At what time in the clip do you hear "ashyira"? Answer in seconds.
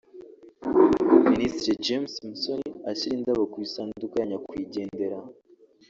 2.91-3.13